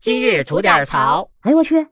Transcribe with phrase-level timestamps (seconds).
[0.00, 1.28] 今日吐点槽。
[1.42, 1.86] 哎呦我去！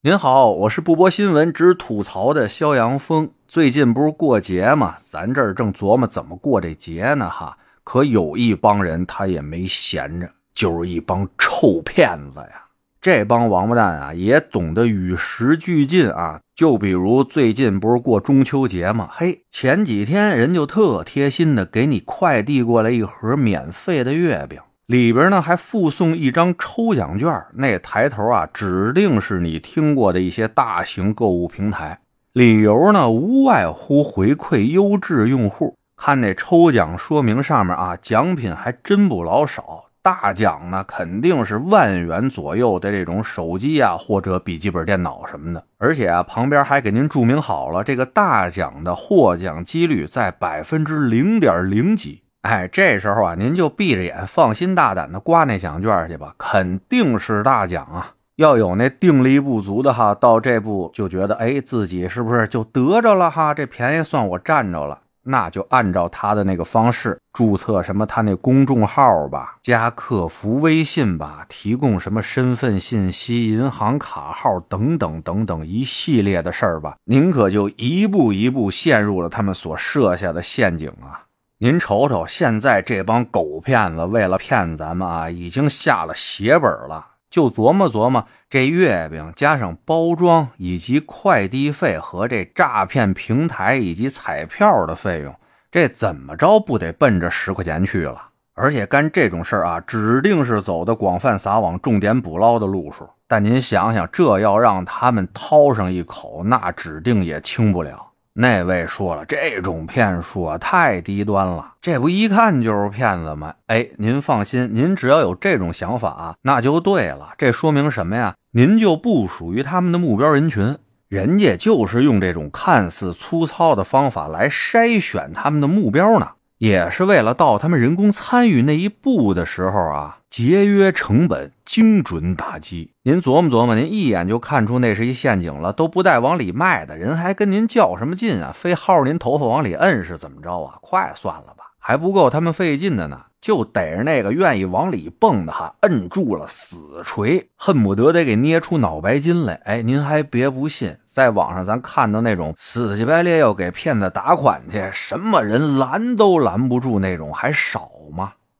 [0.00, 3.30] 您好，我是不播新闻只吐槽的肖阳峰。
[3.46, 4.96] 最近不是过节吗？
[4.98, 7.58] 咱这儿正琢磨怎么过这节呢哈。
[7.84, 12.64] 可有一帮人他也没闲着，就是一帮臭骗子呀。
[12.98, 16.40] 这帮王八蛋啊，也懂得与时俱进啊。
[16.54, 19.10] 就比如最近不是过中秋节吗？
[19.12, 24.58] 嘿，前几天人就特贴心的给你快递过来一盒免费的月饼，
[24.88, 27.30] 里边呢还附送一张抽奖券。
[27.52, 32.00] 那抬头啊，指定是你听过的一些大型购物平台。
[32.32, 35.76] 理由呢，无外乎回馈优质用户。
[35.94, 39.90] 看那抽奖说明上面啊，奖品还真不老少。
[40.00, 45.62] 大奖呢，肯定是万元左右的这种手机啊，或者笔记本电脑什么的。
[45.76, 52.22] 而且啊，旁边还给您注明好了，这个大奖的获奖几率在百分之零点零几。
[52.48, 58.14] 哎，这时候啊，您就闭着眼，放心大胆的刮那奖券去吧，肯定是大奖啊！
[58.36, 63.52] 要有那定力不足的哈，到这步就觉得，哎，自己是不是就得着了哈？
[63.52, 65.00] 这便宜算我占着了。
[65.24, 81.27] 那就按照他的那个方式注册什么他那公众号吧，加客服微信吧，提供什么身份信息、银行卡号等等等等一系列的事儿吧，您可就一步一步陷入了他们所设下的陷阱啊！
[81.60, 87.04] 您瞅瞅，现在这帮狗骗子为了骗咱们啊，已经下了血本了。
[87.28, 95.34] 就琢磨琢磨，这月饼加上包装以及快递费和这诈骗平台以及彩票的费用，
[95.68, 98.28] 这怎么着不得奔着十块钱去了？
[98.54, 103.08] 而且干这种事儿啊，指定是走的广泛撒网、重点捕捞的路数。
[103.26, 108.07] 但您想想，这要让他们掏上一口，那指定也轻不了。
[108.40, 113.52] 那位说了，这种骗术啊太低端了，这不一看就是骗子吗？
[113.66, 117.30] 哎，您放心，您只要有这种想法，那就对了。
[117.36, 118.36] 这说明什么呀？
[118.52, 126.28] 您就不属于他们的目标人群，人家就是用这种看似粗糙的方法来筛选他们的目标呢。
[126.58, 132.92] 也是为了到他们人工参与那一步的时候啊，节约成本，精准打击。
[133.02, 138.52] 您琢磨琢磨，您一眼就看出那是一陷阱了，都不带往里卖的人，还跟您较什么劲啊？
[138.54, 140.78] 非薅着您头发往里摁是怎么着啊？
[140.80, 143.22] 快算了吧，还不够他们费劲的呢。
[143.40, 149.54] 就逮着那个愿意往里蹦的哈，摁住了死锤，恨不得得给捏出脑白金来。
[149.64, 157.90] 哎，您还别不信，在网上咱看到那种死乞白咧要给骗子打款去，什么人拦都拦不住那种，还少？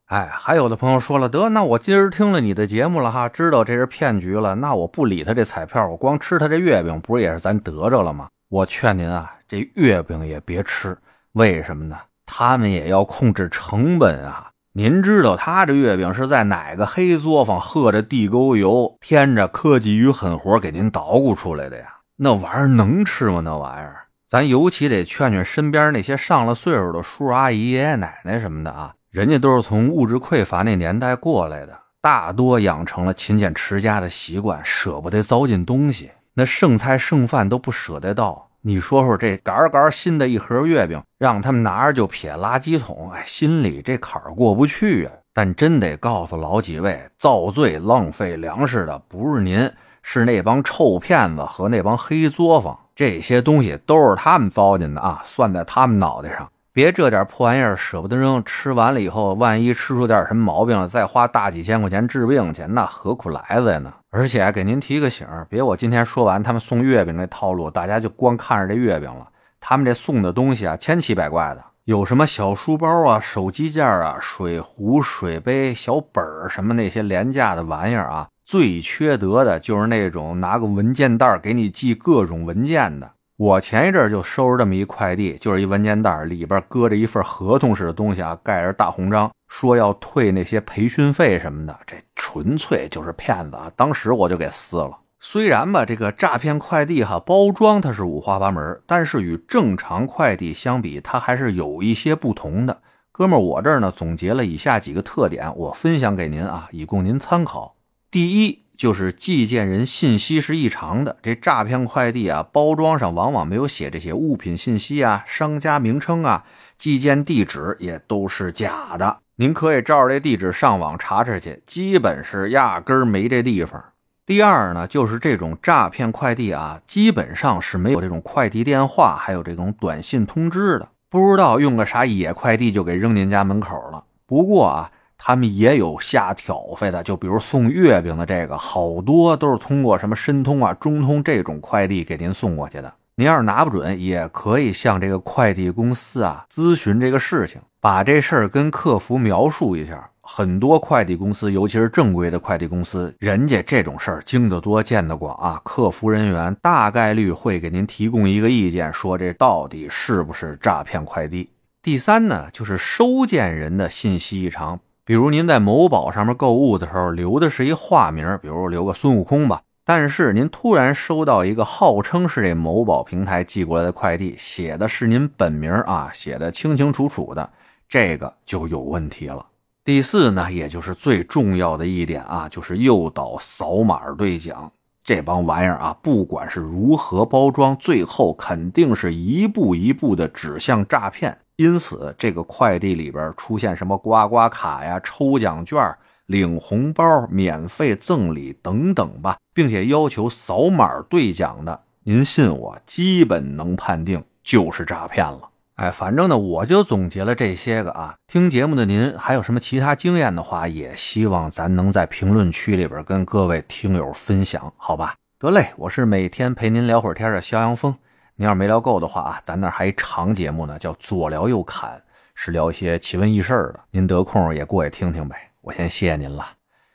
[0.09, 8.29] 哎，还有的朋友说了，得，那我今儿听了你的节目了哈，知道这是骗局了，那我不理他这彩票，我光吃他这月饼，不是也是咱得着了吗？
[8.49, 10.97] 我劝您啊，这月饼也别吃，
[11.33, 11.99] 为什么呢？
[12.25, 14.49] 他们也要控制成本啊。
[14.73, 21.85] 您知道他这月饼是在哪个黑作坊喝着地沟油、添着科技与狠活给您捣鼓出来的呀？
[22.17, 23.43] 那玩意儿能吃吗？
[23.45, 38.51] 那玩意儿，咱尤其得劝劝身边那些上了岁数的叔叔阿姨、爷爷奶奶什么的啊，人家都是从物质匮乏那年代过来的，大多养成了勤俭持家的习惯，舍不得糟践东西，那剩菜剩饭都不舍得倒。
[38.61, 45.13] 你说说这杆杆新的一盒月饼，让他们拿着就撇垃圾桶，哎，心里这坎儿过不去啊。
[45.33, 49.71] 但真得告诉老几位，造罪浪费粮食的不是您，
[50.03, 52.79] 是那帮臭骗子和那帮黑作坊。
[52.95, 56.51] 这些东西都是他们糟践的啊，算在他们脑袋上。
[56.79, 63.93] 别这点破玩意儿舍不得扔，吃完了以后，万一吃出点什么毛病了，再花大几千块钱治病去，那何苦来哉呢？
[64.11, 69.27] 而且给您提个醒别我今天说完他们送月饼那套路，大家就光看着这月饼了。
[69.59, 78.29] 他们这送的东西啊，千奇百怪的，有什么小书包啊、手机架啊、水壶、水杯、小本儿什么那些廉价的玩意儿啊。
[78.45, 83.11] 最缺德的就是那种拿个文件袋给你寄各种文件的。
[83.39, 93.71] 我前一阵就收着这么一快递，就是一文件袋，里边搁着一份合同式的东西啊，盖着大红章，说要退那些培训费什么的，这纯粹就是骗子啊！
[93.77, 94.91] 当时我就给撕了。
[95.21, 102.81] 虽然吧，这个诈骗快递哈包装它是五花八门，但是与正常快递相比，它还是有一些不同的。
[103.13, 107.77] 哥们儿，我这儿呢总结了以下几个特点，我分享给您啊，以供您参考。
[108.11, 108.65] 第一。
[108.79, 116.45] 就是寄件人信息是异常的，这诈骗快递啊，包装上往往没有写这些物品信息啊，商家名称啊，
[116.79, 119.19] 寄件地址也都是假的。
[119.35, 123.85] 您可以照着这地址上网查查去，基本是压根儿没这地方。
[124.25, 134.05] 第二呢，就是这种诈骗快递啊，基本上是没有这种快递电话，还有这种短信通知的，不知道用个啥野快递就给扔您家门口了。
[134.25, 134.93] 不过啊。
[135.19, 142.95] 他们也有瞎挑费的，就比如送月饼的这个，好多都是通过什么申通啊、中通这种快递给您送过去的。
[143.17, 150.09] 您要是拿不准，也可以向这个快递公司啊咨询这个事情，把这事儿跟客服描述一下。
[150.31, 161.49] 很多快递公司，尤其是正规的快递公司，人家这种事儿经得多、见得广啊，客服人员大概率会给您提供一个意见，说这到底是不是诈骗快递。
[161.83, 177.49] 第三呢，就是收件人的信息异常，比如您在某宝上面购物的时候留的是一化名，比如留个孙悟空吧，但是您突然收到一个号称是这某宝平台寄过来的快递，写的是您本名啊，写的清清楚楚的，
[177.89, 179.47] 这个就有问题了。
[179.83, 184.71] 第四呢，也就是最重要的一点啊，就是诱导扫码兑奖
[185.03, 191.39] 这帮玩意儿啊，不管是如何包装，最后肯定是一步一步的指向诈骗。
[191.59, 195.93] 因此，这个快递里边出现什么刮刮卡呀、抽奖券、
[196.27, 205.51] 领红包、免费赠礼等等吧，并且要求扫码兑奖的，您信我，基本能判定就是诈骗了。
[205.75, 208.15] 哎，反正呢，我就总结了这些个啊。
[208.29, 215.17] 听节目的您还有什么其他经验的话，也希望咱能在评论区里边跟各位听友分享，好吧？
[215.41, 217.97] 得嘞，我是每天陪您聊会儿天的肖阳峰。
[218.41, 222.01] 您要是没聊够的话啊，咱那还一长节目呢，叫左聊右侃，
[222.37, 223.81] 是聊一些奇闻异事的。
[223.91, 225.51] 您得空也过去听听呗。
[225.61, 226.47] 我先谢谢您了，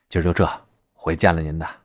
[0.08, 0.50] 今儿就这，
[0.94, 1.83] 回见了您的。